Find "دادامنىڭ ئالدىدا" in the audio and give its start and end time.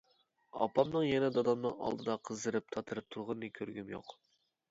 1.35-2.15